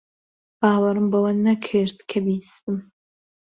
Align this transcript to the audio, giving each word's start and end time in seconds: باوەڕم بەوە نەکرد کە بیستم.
باوەڕم 0.59 1.07
بەوە 1.13 1.31
نەکرد 1.45 1.97
کە 2.09 2.19
بیستم. 2.25 2.75